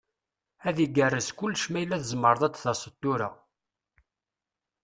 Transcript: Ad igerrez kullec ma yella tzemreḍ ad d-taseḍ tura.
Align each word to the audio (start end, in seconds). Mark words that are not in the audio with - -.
Ad 0.67 0.77
igerrez 0.85 1.29
kullec 1.37 1.63
ma 1.69 1.79
yella 1.81 1.97
tzemreḍ 2.01 2.41
ad 2.43 2.53
d-taseḍ 2.53 2.93
tura. 3.01 3.29